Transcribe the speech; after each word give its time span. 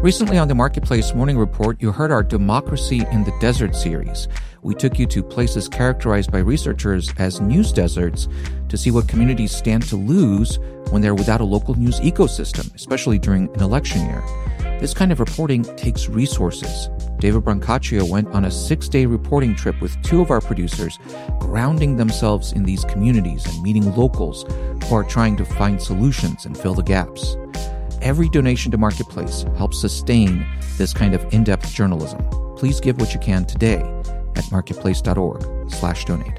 Recently 0.00 0.38
on 0.38 0.46
the 0.46 0.54
Marketplace 0.54 1.12
Morning 1.12 1.36
Report, 1.36 1.82
you 1.82 1.90
heard 1.90 2.12
our 2.12 2.22
Democracy 2.22 3.04
in 3.10 3.24
the 3.24 3.36
Desert 3.40 3.74
series. 3.74 4.28
We 4.62 4.76
took 4.76 4.96
you 4.96 5.06
to 5.06 5.24
places 5.24 5.68
characterized 5.68 6.30
by 6.30 6.38
researchers 6.38 7.12
as 7.18 7.40
news 7.40 7.72
deserts 7.72 8.28
to 8.68 8.76
see 8.76 8.92
what 8.92 9.08
communities 9.08 9.50
stand 9.50 9.82
to 9.88 9.96
lose 9.96 10.60
when 10.90 11.02
they're 11.02 11.16
without 11.16 11.40
a 11.40 11.44
local 11.44 11.74
news 11.74 11.98
ecosystem, 11.98 12.72
especially 12.76 13.18
during 13.18 13.52
an 13.54 13.60
election 13.60 14.06
year. 14.06 14.22
This 14.78 14.94
kind 14.94 15.10
of 15.10 15.18
reporting 15.18 15.64
takes 15.76 16.08
resources. 16.08 16.88
David 17.18 17.42
Brancaccio 17.42 18.08
went 18.08 18.28
on 18.28 18.44
a 18.44 18.52
six 18.52 18.88
day 18.88 19.04
reporting 19.04 19.56
trip 19.56 19.80
with 19.80 20.00
two 20.02 20.20
of 20.20 20.30
our 20.30 20.40
producers, 20.40 20.96
grounding 21.40 21.96
themselves 21.96 22.52
in 22.52 22.62
these 22.62 22.84
communities 22.84 23.44
and 23.46 23.60
meeting 23.64 23.92
locals 23.96 24.44
who 24.84 24.94
are 24.94 25.02
trying 25.02 25.36
to 25.38 25.44
find 25.44 25.82
solutions 25.82 26.46
and 26.46 26.56
fill 26.56 26.74
the 26.74 26.84
gaps. 26.84 27.36
Every 28.00 28.28
donation 28.28 28.70
to 28.72 28.78
Marketplace 28.78 29.44
helps 29.56 29.80
sustain 29.80 30.46
this 30.76 30.92
kind 30.92 31.14
of 31.14 31.26
in-depth 31.32 31.72
journalism. 31.72 32.24
Please 32.56 32.80
give 32.80 33.00
what 33.00 33.12
you 33.12 33.20
can 33.20 33.44
today 33.44 33.82
at 34.36 34.44
marketplace.org/donate. 34.52 36.38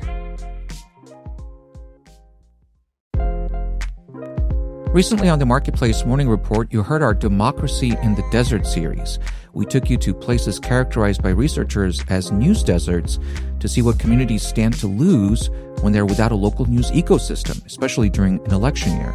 Recently 4.91 5.30
on 5.30 5.38
the 5.38 5.45
Marketplace 5.45 6.03
Morning 6.03 6.27
Report, 6.27 6.73
you 6.73 6.81
heard 6.81 7.03
our 7.03 7.13
Democracy 7.13 7.95
in 8.02 8.16
the 8.16 8.23
Desert 8.31 8.66
series. 8.66 9.19
We 9.53 9.66
took 9.66 9.88
you 9.88 9.97
to 9.97 10.16
places 10.16 10.59
characterized 10.59 11.21
by 11.21 11.30
researchers 11.30 12.03
as 12.09 12.31
news 12.31 12.63
deserts 12.63 13.19
to 13.59 13.67
see 13.67 13.83
what 13.83 13.99
communities 13.99 14.41
stand 14.41 14.73
to 14.80 14.88
lose 14.88 15.52
when 15.81 15.94
they're 15.94 16.07
without 16.07 16.31
a 16.31 16.35
local 16.35 16.66
news 16.66 16.89
ecosystem, 16.89 17.63
especially 17.67 18.09
during 18.09 18.39
an 18.45 18.52
election 18.53 18.97
year. 18.97 19.13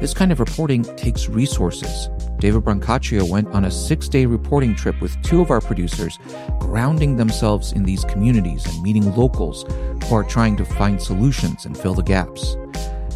This 0.00 0.14
kind 0.14 0.30
of 0.30 0.38
reporting 0.38 0.84
takes 0.96 1.28
resources. 1.28 2.08
David 2.38 2.62
Brancaccio 2.62 3.28
went 3.28 3.48
on 3.48 3.64
a 3.64 3.70
six 3.70 4.08
day 4.08 4.26
reporting 4.26 4.76
trip 4.76 5.00
with 5.00 5.20
two 5.22 5.40
of 5.40 5.50
our 5.50 5.60
producers, 5.60 6.20
grounding 6.60 7.16
themselves 7.16 7.72
in 7.72 7.82
these 7.82 8.04
communities 8.04 8.64
and 8.64 8.80
meeting 8.80 9.12
locals 9.16 9.64
who 10.04 10.14
are 10.14 10.22
trying 10.22 10.56
to 10.56 10.64
find 10.64 11.02
solutions 11.02 11.66
and 11.66 11.76
fill 11.76 11.94
the 11.94 12.04
gaps. 12.04 12.56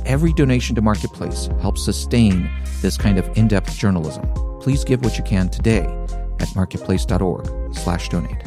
Every 0.07 0.33
donation 0.33 0.75
to 0.75 0.83
Marketplace 0.83 1.49
helps 1.61 1.85
sustain 1.85 2.51
this 2.81 2.99
kind 2.99 3.17
of 3.17 3.31
in-depth 3.39 3.77
journalism. 3.79 4.29
Please 4.61 4.83
give 4.83 5.05
what 5.05 5.17
you 5.17 5.23
can 5.23 5.49
today 5.51 5.87
at 6.41 6.49
marketplace.org/slash 6.57 8.09
donate. 8.09 8.43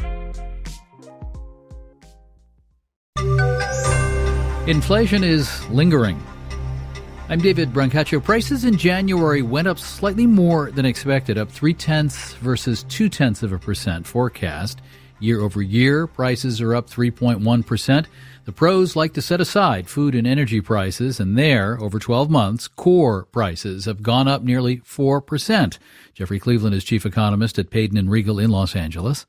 Inflation 4.67 5.23
is 5.23 5.65
lingering 5.69 6.21
I'm 7.27 7.39
David 7.39 7.73
Brancaccio. 7.73 8.23
Prices 8.23 8.65
in 8.65 8.77
January 8.77 9.41
went 9.41 9.67
up 9.67 9.79
slightly 9.79 10.27
more 10.27 10.69
than 10.69 10.85
expected, 10.85 11.39
up 11.39 11.49
three 11.49 11.73
tenths 11.73 12.33
versus 12.35 12.83
two 12.83 13.09
tenths 13.09 13.41
of 13.41 13.51
a 13.51 13.57
percent 13.57 14.05
forecast. 14.05 14.79
Year 15.19 15.41
over 15.41 15.59
year, 15.59 16.05
prices 16.05 16.61
are 16.61 16.75
up 16.75 16.87
3.1%. 16.87 18.05
The 18.43 18.51
pros 18.51 18.95
like 18.95 19.13
to 19.13 19.23
set 19.23 19.41
aside 19.41 19.89
food 19.89 20.13
and 20.13 20.27
energy 20.27 20.61
prices, 20.61 21.19
and 21.19 21.35
there, 21.35 21.81
over 21.81 21.97
12 21.97 22.29
months, 22.29 22.67
core 22.67 23.25
prices 23.31 23.85
have 23.85 24.03
gone 24.03 24.27
up 24.27 24.43
nearly 24.43 24.77
4%. 24.81 25.79
Jeffrey 26.13 26.39
Cleveland 26.39 26.75
is 26.75 26.83
chief 26.83 27.07
economist 27.07 27.57
at 27.57 27.71
Payden 27.71 27.97
and 27.97 28.09
Rygel 28.09 28.43
in 28.43 28.51
Los 28.51 28.75
Angeles. 28.75 29.25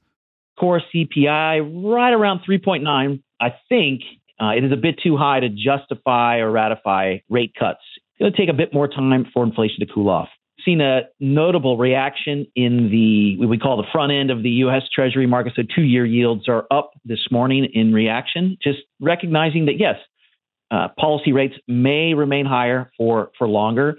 Core 0.60 0.82
CPI 0.94 1.92
right 1.94 2.12
around 2.12 2.40
3.9. 2.46 3.22
I 3.40 3.54
think 3.70 4.02
uh, 4.40 4.50
it 4.50 4.64
is 4.64 4.72
a 4.72 4.76
bit 4.76 4.98
too 5.02 5.16
high 5.16 5.40
to 5.40 5.48
justify 5.48 6.38
or 6.38 6.50
ratify 6.50 7.18
rate 7.28 7.52
cuts. 7.58 7.80
To 8.20 8.30
take 8.30 8.48
a 8.48 8.54
bit 8.54 8.72
more 8.72 8.88
time 8.88 9.26
for 9.32 9.44
inflation 9.44 9.80
to 9.80 9.86
cool 9.86 10.08
off. 10.08 10.28
Seen 10.64 10.80
a 10.80 11.02
notable 11.20 11.76
reaction 11.76 12.46
in 12.56 12.90
the 12.90 13.36
what 13.36 13.50
we 13.50 13.58
call 13.58 13.76
the 13.76 13.86
front 13.92 14.10
end 14.10 14.30
of 14.30 14.42
the 14.42 14.48
U.S. 14.64 14.82
Treasury 14.92 15.26
market. 15.26 15.52
So 15.54 15.62
two 15.62 15.82
year 15.82 16.06
yields 16.06 16.48
are 16.48 16.64
up 16.70 16.92
this 17.04 17.26
morning 17.30 17.68
in 17.74 17.92
reaction, 17.92 18.56
just 18.62 18.78
recognizing 19.00 19.66
that 19.66 19.78
yes, 19.78 19.96
uh, 20.70 20.88
policy 20.98 21.32
rates 21.32 21.54
may 21.68 22.14
remain 22.14 22.46
higher 22.46 22.90
for 22.96 23.30
for 23.38 23.46
longer. 23.46 23.98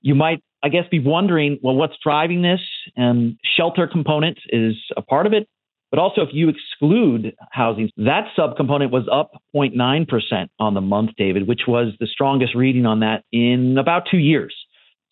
You 0.00 0.14
might, 0.14 0.42
I 0.62 0.70
guess, 0.70 0.84
be 0.90 0.98
wondering, 0.98 1.58
well, 1.62 1.74
what's 1.74 1.96
driving 2.02 2.40
this? 2.40 2.60
And 2.96 3.38
shelter 3.56 3.86
component 3.86 4.38
is 4.48 4.74
a 4.96 5.02
part 5.02 5.26
of 5.26 5.34
it. 5.34 5.48
But 5.90 5.98
also, 5.98 6.22
if 6.22 6.28
you 6.32 6.48
exclude 6.48 7.34
housing, 7.50 7.90
that 7.96 8.28
subcomponent 8.38 8.90
was 8.92 9.08
up 9.10 9.42
0.9% 9.54 10.48
on 10.60 10.74
the 10.74 10.80
month, 10.80 11.10
David, 11.16 11.48
which 11.48 11.62
was 11.66 11.92
the 11.98 12.06
strongest 12.06 12.54
reading 12.54 12.86
on 12.86 13.00
that 13.00 13.24
in 13.32 13.76
about 13.76 14.04
two 14.10 14.18
years. 14.18 14.54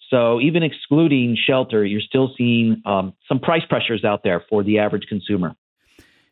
So 0.09 0.41
even 0.41 0.63
excluding 0.63 1.37
shelter, 1.37 1.85
you're 1.85 2.01
still 2.01 2.33
seeing 2.39 2.81
um, 2.87 3.13
some 3.29 3.41
price 3.41 3.65
pressures 3.69 4.05
out 4.05 4.23
there 4.23 4.45
for 4.49 4.63
the 4.63 4.79
average 4.79 5.07
consumer. 5.09 5.55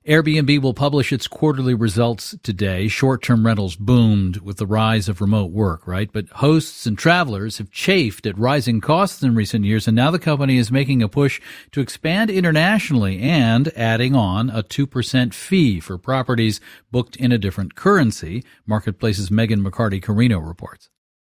Airbnb 0.07 0.63
will 0.63 0.73
publish 0.73 1.13
its 1.13 1.27
quarterly 1.27 1.75
results 1.75 2.37
today. 2.45 2.87
Short-term 2.87 3.45
rentals 3.45 3.75
boomed 3.75 4.37
with 4.37 4.59
the 4.59 4.67
rise 4.67 5.09
of 5.09 5.21
remote 5.21 5.51
work, 5.51 5.85
right? 5.85 6.09
But 6.13 6.29
hosts 6.29 6.87
and 6.87 6.97
travelers 6.97 7.59
have 7.59 7.73
chafed 7.73 8.25
at 8.25 8.39
rising 8.39 8.81
costs 8.81 9.25
in 9.25 9.35
recent 9.35 9.65
years, 9.65 9.89
and 9.89 9.97
now 9.97 10.13
the 10.13 10.21
company 10.21 10.59
is 10.59 10.71
making 10.71 11.03
a 11.03 11.09
push 11.09 11.41
to 11.73 11.81
expand 11.81 12.31
internationally 12.31 13.19
and 13.19 13.73
adding 13.75 14.15
on 14.15 14.49
a 14.49 14.63
2% 14.63 15.35
fee 15.35 15.81
for 15.81 15.99
properties 15.99 16.61
booked 16.93 17.17
in 17.17 17.33
a 17.33 17.39
different 17.39 17.75
currency. 17.75 18.45
Marketplace's 18.65 19.33
Megan 19.33 19.61
McCarty 19.61 20.01
Carino 20.01 20.39
reports. 20.39 20.89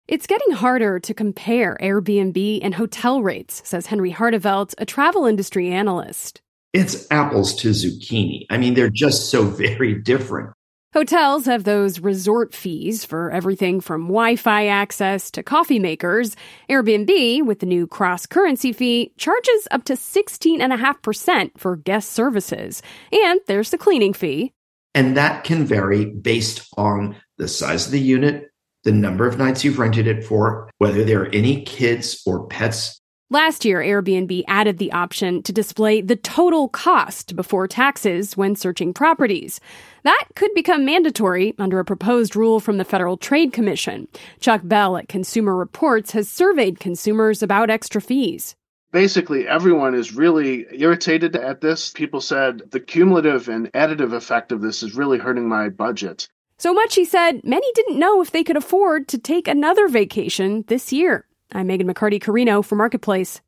It's 0.08 0.28
getting 0.28 0.52
harder 0.52 0.98
to 0.98 1.14
compare 1.14 1.78
Airbnb 1.82 2.60
and 2.64 2.76
hotel 2.76 3.22
rates, 3.22 3.62
says 3.66 3.88
Henry 3.88 4.14
Harteveldt, 4.14 4.76
a 4.78 4.86
travel 4.86 5.26
industry 5.26 5.68
analyst 5.68 6.42
it's 6.74 7.08
apples 7.12 7.56
to 7.56 7.70
zucchini. 7.70 8.46
I 8.50 8.58
mean, 8.58 8.74
they're 8.74 8.90
just 8.90 9.30
so 9.30 9.44
very 9.46 9.96
different. 9.96 10.52
Hotels 10.94 11.46
have 11.46 11.64
those 11.64 12.02
resort 12.02 12.54
fees 12.54 13.06
for 13.06 13.32
everything 13.32 13.80
from 13.80 14.08
Wi 14.08 14.36
Fi 14.36 14.68
access 14.68 15.32
to 15.32 15.42
coffee 15.42 15.80
makers. 15.80 16.36
Airbnb, 16.70 17.46
with 17.46 17.60
the 17.60 17.66
new 17.66 17.88
cross 17.88 18.26
currency 18.26 18.74
fee, 18.74 19.14
charges 19.18 19.70
up 19.72 19.86
to 19.86 19.94
16.5% 19.94 21.52
for 21.58 21.78
guest 21.78 22.12
services. 22.12 22.82
And 23.14 23.40
there's 23.48 23.70
the 23.70 23.78
cleaning 23.78 24.12
fee. 24.14 24.52
And 24.94 25.16
that 25.16 25.46
can 25.46 25.66
vary 25.66 26.04
based 26.04 26.68
on 26.76 27.16
the 27.38 27.48
size 27.48 27.86
of 27.86 27.94
the 27.94 28.00
unit, 28.02 28.50
the 28.84 28.92
number 28.92 29.26
of 29.26 29.38
nights 29.38 29.64
you've 29.64 29.80
rented 29.80 30.08
it 30.08 30.26
for, 30.26 30.70
whether 30.80 31.06
there 31.06 31.22
are 31.22 31.28
any 31.34 31.64
kids 31.64 32.22
or 32.26 32.48
pets 32.48 33.01
Last 33.32 33.64
year, 33.64 33.80
Airbnb 33.80 34.44
added 34.50 34.78
the 34.78 34.92
option 34.92 35.42
to 35.44 35.54
display 35.54 36.02
the 36.02 36.18
total 36.18 36.68
cost 36.68 37.34
before 37.34 37.66
taxes 37.66 38.36
when 38.36 38.58
searching 38.58 38.94
properties. 38.94 39.62
That 40.04 40.26
could 40.36 40.54
become 40.54 40.84
mandatory 40.84 41.56
under 41.58 41.80
a 41.80 41.86
proposed 41.86 42.36
rule 42.36 42.60
from 42.60 42.78
the 42.78 42.84
Federal 42.84 43.16
Trade 43.16 43.54
Commission. 43.54 44.10
Chuck 44.42 44.60
Bell 44.66 44.98
at 44.98 45.08
Consumer 45.08 45.56
Reports 45.56 46.12
has 46.12 46.28
surveyed 46.28 46.82
consumers 46.82 47.42
about 47.42 47.70
extra 47.70 48.02
fees. 48.02 48.58
Basically, 48.92 49.48
everyone 49.48 49.96
is 49.96 50.14
really 50.14 50.66
irritated 50.70 51.38
at 51.38 51.62
this. 51.62 51.92
People 51.92 52.20
said 52.20 52.64
the 52.72 52.82
cumulative 52.82 53.48
and 53.48 53.72
additive 53.72 54.12
effect 54.12 54.52
of 54.52 54.60
this 54.60 54.84
is 54.84 54.94
really 54.94 55.20
hurting 55.20 55.48
my 55.48 55.70
budget. 55.70 56.28
So 56.58 56.74
much, 56.74 56.96
he 56.96 57.06
said, 57.06 57.46
many 57.46 57.72
didn't 57.76 57.98
know 57.98 58.22
if 58.22 58.32
they 58.32 58.44
could 58.44 58.58
afford 58.58 59.08
to 59.08 59.18
take 59.18 59.48
another 59.48 59.88
vacation 59.88 60.66
this 60.68 60.92
year. 60.92 61.26
I'm 61.54 61.68
Megan 61.68 61.88
McCarty 61.88 62.22
Carino 62.22 62.62
for 62.62 62.76
Marketplace. 62.76 63.42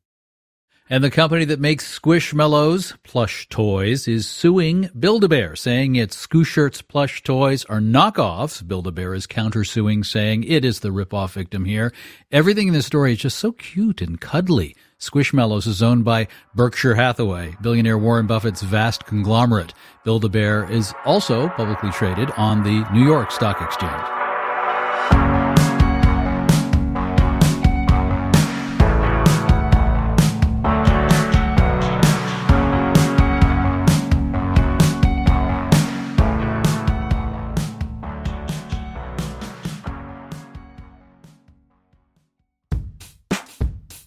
And 0.90 1.02
the 1.02 1.10
company 1.10 1.46
that 1.46 1.60
makes 1.60 1.98
Squishmallows 1.98 3.02
plush 3.04 3.48
toys 3.48 4.06
is 4.06 4.28
suing 4.28 4.90
Build-A-Bear, 4.98 5.56
saying 5.56 5.96
its 5.96 6.26
Skooshers 6.26 6.86
plush 6.86 7.22
toys 7.22 7.64
are 7.64 7.80
knockoffs. 7.80 8.66
Build-A-Bear 8.66 9.14
is 9.14 9.26
countersuing, 9.26 10.04
saying 10.04 10.44
it 10.44 10.62
is 10.62 10.80
the 10.80 10.90
ripoff 10.90 11.32
victim 11.32 11.64
here. 11.64 11.90
Everything 12.30 12.68
in 12.68 12.74
this 12.74 12.84
story 12.84 13.14
is 13.14 13.20
just 13.20 13.38
so 13.38 13.52
cute 13.52 14.02
and 14.02 14.20
cuddly. 14.20 14.76
Squishmallows 14.98 15.66
is 15.66 15.82
owned 15.82 16.04
by 16.04 16.28
Berkshire 16.54 16.96
Hathaway, 16.96 17.56
billionaire 17.62 17.96
Warren 17.96 18.26
Buffett's 18.26 18.60
vast 18.60 19.06
conglomerate. 19.06 19.72
Build-A-Bear 20.04 20.70
is 20.70 20.92
also 21.06 21.48
publicly 21.48 21.92
traded 21.92 22.30
on 22.32 22.62
the 22.62 22.86
New 22.92 23.06
York 23.06 23.30
Stock 23.30 23.62
Exchange. 23.62 24.23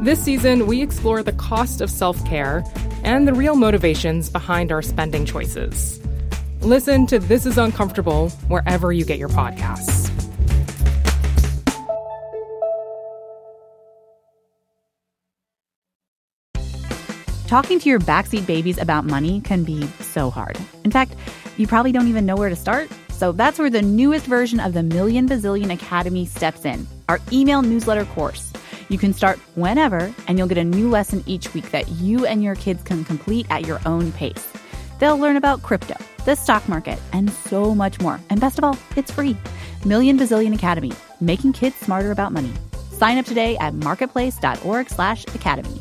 This 0.00 0.22
season, 0.22 0.66
we 0.66 0.82
explore 0.82 1.22
the 1.22 1.32
cost 1.32 1.80
of 1.80 1.88
self 1.88 2.22
care 2.26 2.64
and 3.04 3.28
the 3.28 3.32
real 3.32 3.54
motivations 3.54 4.28
behind 4.28 4.72
our 4.72 4.82
spending 4.82 5.24
choices. 5.24 6.00
Listen 6.62 7.06
to 7.06 7.18
This 7.18 7.46
Is 7.46 7.58
Uncomfortable 7.58 8.30
wherever 8.48 8.92
you 8.92 9.04
get 9.04 9.18
your 9.18 9.28
podcasts. 9.28 10.10
Talking 17.46 17.78
to 17.78 17.88
your 17.88 18.00
backseat 18.00 18.46
babies 18.46 18.78
about 18.78 19.04
money 19.04 19.40
can 19.42 19.62
be 19.62 19.86
so 20.00 20.28
hard. 20.28 20.58
In 20.82 20.90
fact, 20.90 21.14
you 21.56 21.68
probably 21.68 21.92
don't 21.92 22.08
even 22.08 22.26
know 22.26 22.34
where 22.34 22.48
to 22.48 22.56
start. 22.56 22.90
So 23.10 23.30
that's 23.30 23.60
where 23.60 23.70
the 23.70 23.82
newest 23.82 24.26
version 24.26 24.58
of 24.58 24.72
the 24.72 24.82
Million 24.82 25.28
Bazillion 25.28 25.72
Academy 25.72 26.26
steps 26.26 26.64
in 26.64 26.88
our 27.08 27.20
email 27.30 27.62
newsletter 27.62 28.06
course. 28.06 28.53
You 28.88 28.98
can 28.98 29.12
start 29.12 29.38
whenever, 29.54 30.12
and 30.26 30.38
you'll 30.38 30.48
get 30.48 30.58
a 30.58 30.64
new 30.64 30.90
lesson 30.90 31.22
each 31.26 31.52
week 31.54 31.70
that 31.70 31.88
you 31.92 32.26
and 32.26 32.42
your 32.42 32.54
kids 32.54 32.82
can 32.82 33.04
complete 33.04 33.46
at 33.50 33.66
your 33.66 33.80
own 33.86 34.12
pace. 34.12 34.46
They'll 34.98 35.18
learn 35.18 35.36
about 35.36 35.62
crypto, 35.62 35.96
the 36.24 36.34
stock 36.34 36.68
market, 36.68 36.98
and 37.12 37.30
so 37.30 37.74
much 37.74 38.00
more. 38.00 38.20
And 38.30 38.40
best 38.40 38.58
of 38.58 38.64
all, 38.64 38.76
it's 38.96 39.10
free. 39.10 39.36
Million 39.84 40.18
Bazillion 40.18 40.54
Academy, 40.54 40.92
making 41.20 41.54
kids 41.54 41.76
smarter 41.76 42.10
about 42.10 42.32
money. 42.32 42.52
Sign 42.90 43.18
up 43.18 43.26
today 43.26 43.56
at 43.58 43.74
marketplace.org/academy. 43.74 45.80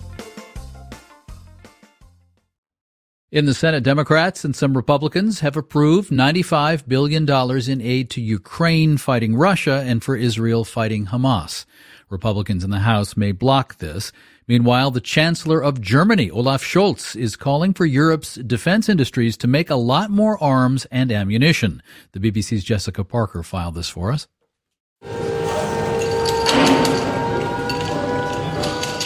In 3.34 3.46
the 3.46 3.56
Senate, 3.56 3.82
Democrats 3.82 4.46
and 4.46 4.56
some 4.56 4.78
Republicans 4.78 5.40
have 5.40 5.58
approved 5.58 6.12
$95 6.12 6.88
billion 6.88 7.28
in 7.28 7.82
aid 7.82 8.12
to 8.12 8.22
Ukraine 8.22 8.96
fighting 8.98 9.36
Russia 9.36 9.84
and 9.88 10.04
for 10.04 10.16
Israel 10.16 10.64
fighting 10.64 11.08
Hamas. 11.08 11.66
Republicans 12.12 12.64
in 12.64 12.70
the 12.70 12.82
House 12.82 13.18
may 13.18 13.32
block 13.32 13.80
this. 13.80 14.12
Meanwhile, 14.48 14.92
the 14.92 15.02
Chancellor 15.02 15.64
of 15.64 15.82
Germany, 15.82 16.30
Olaf 16.30 16.64
Scholz, 16.64 17.16
is 17.16 17.36
calling 17.36 17.74
for 17.74 17.88
Europe's 17.88 18.36
defense 18.36 18.88
industries 18.88 19.36
to 19.38 19.48
make 19.48 19.72
a 19.72 19.76
lot 19.78 20.12
more 20.12 20.38
arms 20.38 20.86
and 20.92 21.12
ammunition. 21.12 21.82
The 22.12 22.20
BBC's 22.20 22.64
Jessica 22.64 23.04
Parker 23.04 23.42
filed 23.42 23.74
this 23.74 23.90
for 23.90 24.12
us. 24.12 24.28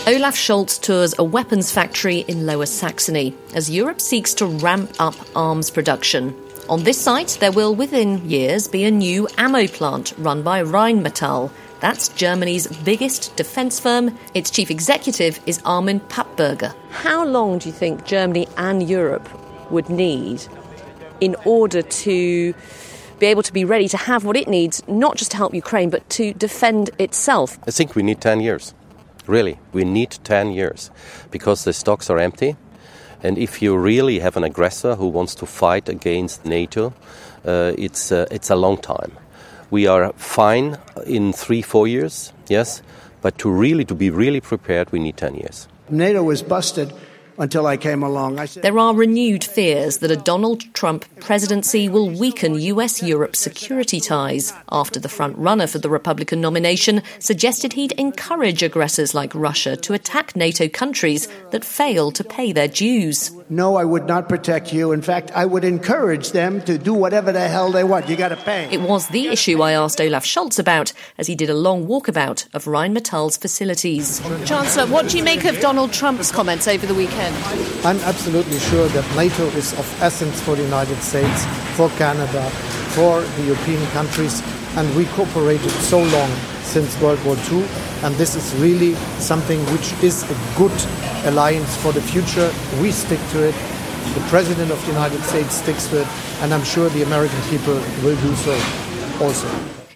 Olaf 0.07 0.35
Scholz 0.35 0.79
tours 0.79 1.13
a 1.19 1.23
weapons 1.25 1.69
factory 1.69 2.19
in 2.29 2.45
Lower 2.45 2.65
Saxony 2.65 3.35
as 3.53 3.69
Europe 3.69 3.99
seeks 3.99 4.33
to 4.35 4.45
ramp 4.45 4.89
up 4.99 5.15
arms 5.35 5.69
production. 5.69 6.33
On 6.69 6.81
this 6.83 6.97
site, 6.97 7.37
there 7.41 7.51
will 7.51 7.75
within 7.75 8.25
years 8.25 8.69
be 8.69 8.85
a 8.85 8.89
new 8.89 9.27
ammo 9.37 9.67
plant 9.67 10.13
run 10.17 10.43
by 10.43 10.63
Rheinmetall. 10.63 11.51
That's 11.81 12.07
Germany's 12.07 12.67
biggest 12.85 13.35
defence 13.35 13.81
firm. 13.81 14.17
Its 14.33 14.49
chief 14.49 14.71
executive 14.71 15.41
is 15.45 15.59
Armin 15.65 15.99
Papperger. 15.99 16.73
How 16.89 17.25
long 17.25 17.57
do 17.57 17.67
you 17.67 17.75
think 17.75 18.05
Germany 18.05 18.47
and 18.55 18.87
Europe 18.87 19.27
would 19.69 19.89
need 19.89 20.47
in 21.19 21.35
order 21.43 21.81
to 21.81 22.53
be 23.19 23.25
able 23.25 23.43
to 23.43 23.51
be 23.51 23.65
ready 23.65 23.89
to 23.89 23.97
have 23.97 24.23
what 24.23 24.37
it 24.37 24.47
needs, 24.47 24.81
not 24.87 25.17
just 25.17 25.31
to 25.31 25.37
help 25.37 25.53
Ukraine, 25.53 25.89
but 25.89 26.09
to 26.11 26.33
defend 26.33 26.91
itself? 26.97 27.59
I 27.67 27.71
think 27.71 27.93
we 27.93 28.03
need 28.03 28.21
10 28.21 28.39
years. 28.39 28.73
Really, 29.27 29.59
we 29.73 29.83
need 29.83 30.17
10 30.23 30.51
years 30.51 30.89
because 31.31 31.63
the 31.63 31.73
stocks 31.73 32.09
are 32.09 32.17
empty. 32.17 32.55
And 33.23 33.37
if 33.37 33.61
you 33.61 33.75
really 33.75 34.19
have 34.19 34.37
an 34.37 34.43
aggressor 34.43 34.95
who 34.95 35.07
wants 35.07 35.35
to 35.35 35.45
fight 35.45 35.89
against 35.89 36.45
NATO, 36.45 36.93
uh, 37.45 37.73
it's, 37.77 38.11
uh, 38.11 38.25
it's 38.31 38.49
a 38.49 38.55
long 38.55 38.77
time. 38.77 39.11
We 39.69 39.87
are 39.87 40.13
fine 40.13 40.77
in 41.05 41.33
three, 41.33 41.61
four 41.61 41.87
years, 41.87 42.31
yes, 42.47 42.81
but 43.21 43.37
to 43.39 43.49
really 43.49 43.83
to 43.85 43.95
be 43.95 44.09
really 44.09 44.39
prepared, 44.39 44.91
we 44.91 44.99
need 44.99 45.17
10 45.17 45.35
years. 45.35 45.67
NATO 45.89 46.23
was 46.23 46.41
busted 46.41 46.93
until 47.37 47.67
I 47.67 47.77
came 47.77 48.03
along. 48.03 48.39
I 48.39 48.45
said, 48.45 48.63
there 48.63 48.79
are 48.79 48.95
renewed 48.95 49.43
fears 49.43 49.97
that 49.97 50.11
a 50.11 50.15
Donald 50.15 50.61
Trump 50.73 51.05
presidency 51.19 51.89
will 51.89 52.09
weaken 52.09 52.55
US 52.55 53.03
Europe 53.03 53.35
security 53.35 53.99
ties 53.99 54.53
after 54.71 54.99
the 54.99 55.09
front 55.09 55.37
runner 55.37 55.67
for 55.67 55.79
the 55.79 55.89
Republican 55.89 56.41
nomination 56.41 57.01
suggested 57.19 57.73
he'd 57.73 57.91
encourage 57.93 58.63
aggressors 58.63 59.13
like 59.13 59.33
Russia 59.35 59.75
to 59.77 59.93
attack 59.93 60.35
NATO 60.35 60.67
countries 60.67 61.27
that 61.51 61.65
fail 61.65 62.11
to 62.11 62.23
pay 62.23 62.51
their 62.51 62.67
dues. 62.67 63.31
No, 63.49 63.77
I 63.77 63.85
would 63.85 64.07
not 64.07 64.27
protect 64.27 64.73
you. 64.73 64.91
In 64.91 65.01
fact, 65.01 65.31
I 65.31 65.45
would 65.45 65.63
encourage 65.63 66.31
them 66.31 66.61
to 66.63 66.77
do 66.77 66.93
whatever 66.93 67.31
the 67.31 67.47
hell 67.47 67.71
they 67.71 67.85
want. 67.85 68.09
You 68.09 68.17
got 68.17 68.29
to 68.29 68.35
pay. 68.35 68.67
It 68.69 68.81
was 68.81 69.07
the 69.07 69.27
issue 69.27 69.61
I 69.61 69.71
asked 69.71 70.01
Olaf 70.01 70.25
Scholz 70.25 70.59
about 70.59 70.91
as 71.17 71.27
he 71.27 71.35
did 71.35 71.49
a 71.49 71.53
long 71.53 71.87
walkabout 71.87 72.53
of 72.53 72.67
Rheinmetall's 72.67 73.37
facilities. 73.37 74.19
Chancellor, 74.45 74.85
what 74.87 75.07
do 75.07 75.17
you 75.17 75.23
make 75.23 75.45
of 75.45 75.61
Donald 75.61 75.93
Trump's 75.93 76.29
comments 76.29 76.67
over 76.67 76.85
the 76.85 76.93
weekend? 76.93 77.35
I'm 77.85 77.99
absolutely 77.99 78.59
sure 78.59 78.89
that 78.89 79.15
NATO 79.15 79.45
is 79.55 79.71
of 79.79 80.03
essence 80.03 80.41
for 80.41 80.57
the 80.57 80.63
United 80.63 80.97
States, 80.97 81.45
for 81.77 81.87
Canada, 81.91 82.49
for 82.97 83.21
the 83.21 83.43
European 83.43 83.85
countries, 83.91 84.41
and 84.75 84.93
we 84.93 85.05
cooperated 85.05 85.71
so 85.71 85.99
long 85.99 86.29
since 86.63 86.99
World 86.99 87.23
War 87.23 87.37
II, 87.49 87.65
and 88.03 88.15
this 88.15 88.35
is 88.35 88.53
really 88.59 88.95
something 89.19 89.59
which 89.73 89.93
is 90.03 90.23
a 90.23 90.35
good 90.57 90.71
alliance 91.25 91.75
for 91.77 91.91
the 91.91 92.01
future. 92.01 92.51
We 92.81 92.91
stick 92.91 93.19
to 93.31 93.47
it. 93.47 93.55
The 94.13 94.25
President 94.29 94.71
of 94.71 94.79
the 94.81 94.91
United 94.91 95.21
States 95.23 95.55
sticks 95.55 95.87
to 95.87 96.01
it, 96.01 96.07
and 96.41 96.53
I'm 96.53 96.63
sure 96.63 96.89
the 96.89 97.03
American 97.03 97.41
people 97.49 97.75
will 98.03 98.15
do 98.21 98.35
so 98.35 98.53
also. 99.21 99.47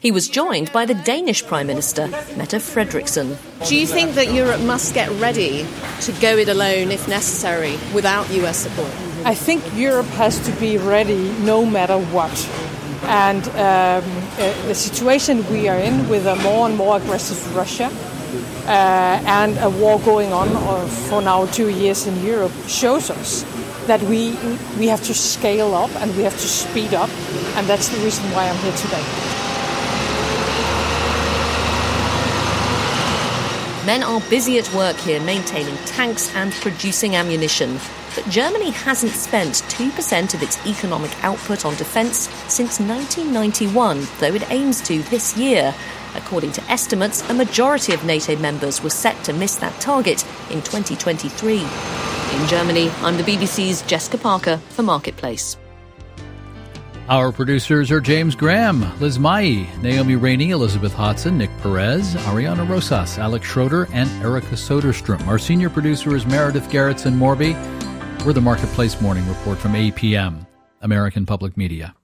He 0.01 0.11
was 0.11 0.27
joined 0.27 0.71
by 0.71 0.85
the 0.85 0.95
Danish 0.95 1.45
Prime 1.45 1.67
Minister, 1.67 2.07
Mette 2.35 2.59
Frederiksen. 2.59 3.37
Do 3.67 3.75
you 3.75 3.85
think 3.85 4.15
that 4.15 4.33
Europe 4.33 4.61
must 4.61 4.95
get 4.95 5.11
ready 5.21 5.63
to 6.01 6.11
go 6.13 6.37
it 6.37 6.49
alone 6.49 6.89
if 6.89 7.07
necessary 7.07 7.77
without 7.93 8.27
US 8.31 8.57
support? 8.57 8.91
I 9.25 9.35
think 9.35 9.63
Europe 9.75 10.07
has 10.17 10.39
to 10.47 10.51
be 10.53 10.79
ready 10.79 11.29
no 11.43 11.63
matter 11.63 11.99
what. 11.99 12.31
And 13.03 13.47
um, 13.49 13.53
uh, 13.53 14.67
the 14.67 14.75
situation 14.75 15.45
we 15.51 15.67
are 15.67 15.77
in 15.77 16.07
with 16.09 16.25
a 16.27 16.35
more 16.37 16.67
and 16.67 16.77
more 16.77 16.97
aggressive 16.97 17.55
Russia 17.55 17.89
uh, 18.65 19.21
and 19.25 19.57
a 19.57 19.69
war 19.69 19.99
going 19.99 20.31
on 20.31 20.47
uh, 20.49 20.85
for 21.09 21.21
now 21.21 21.45
two 21.47 21.69
years 21.69 22.07
in 22.07 22.23
Europe 22.23 22.51
shows 22.67 23.09
us 23.09 23.43
that 23.87 24.01
we, 24.03 24.37
we 24.77 24.87
have 24.87 25.03
to 25.03 25.13
scale 25.13 25.73
up 25.73 25.89
and 26.01 26.15
we 26.15 26.23
have 26.23 26.33
to 26.33 26.47
speed 26.47 26.93
up. 26.93 27.09
And 27.55 27.67
that's 27.67 27.89
the 27.89 27.97
reason 28.03 28.23
why 28.31 28.47
I'm 28.47 28.57
here 28.57 28.73
today. 28.73 29.03
Men 33.85 34.03
are 34.03 34.21
busy 34.29 34.59
at 34.59 34.71
work 34.75 34.95
here 34.97 35.19
maintaining 35.21 35.75
tanks 35.85 36.33
and 36.35 36.53
producing 36.53 37.15
ammunition. 37.15 37.79
But 38.15 38.27
Germany 38.29 38.71
hasn't 38.71 39.13
spent 39.13 39.63
2% 39.69 40.33
of 40.33 40.43
its 40.43 40.65
economic 40.65 41.11
output 41.23 41.65
on 41.65 41.75
defence 41.75 42.29
since 42.47 42.79
1991, 42.79 44.05
though 44.19 44.33
it 44.33 44.49
aims 44.51 44.81
to 44.87 45.01
this 45.03 45.37
year. 45.37 45.73
According 46.15 46.51
to 46.53 46.63
estimates, 46.63 47.27
a 47.29 47.33
majority 47.33 47.93
of 47.93 48.03
NATO 48.03 48.35
members 48.35 48.83
were 48.83 48.89
set 48.89 49.23
to 49.23 49.33
miss 49.33 49.55
that 49.57 49.79
target 49.79 50.25
in 50.51 50.61
2023. 50.61 51.59
In 51.59 52.47
Germany, 52.47 52.89
I'm 53.01 53.17
the 53.17 53.23
BBC's 53.23 53.81
Jessica 53.83 54.17
Parker 54.17 54.57
for 54.57 54.83
Marketplace. 54.83 55.57
Our 57.09 57.31
producers 57.31 57.91
are 57.91 57.99
James 57.99 58.35
Graham, 58.35 58.97
Liz 58.99 59.19
Mai, 59.19 59.67
Naomi 59.81 60.15
Rainey, 60.15 60.51
Elizabeth 60.51 60.93
Hodson, 60.93 61.37
Nick 61.37 61.49
Perez, 61.57 62.15
Ariana 62.15 62.67
Rosas, 62.67 63.17
Alex 63.17 63.45
Schroeder, 63.45 63.87
and 63.91 64.09
Erica 64.23 64.55
Soderstrom. 64.55 65.25
Our 65.27 65.39
senior 65.39 65.69
producer 65.69 66.15
is 66.15 66.25
Meredith 66.25 66.69
Garrettson 66.69 67.15
Morby. 67.15 67.53
We're 68.23 68.33
the 68.33 68.41
Marketplace 68.41 69.01
Morning 69.01 69.27
Report 69.27 69.57
from 69.57 69.73
APM, 69.73 70.45
American 70.81 71.25
Public 71.25 71.57
Media. 71.57 71.95